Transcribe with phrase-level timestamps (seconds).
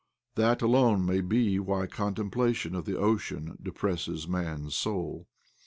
[0.33, 5.27] That alone may be why contemplation of the ocean depresses man's soul.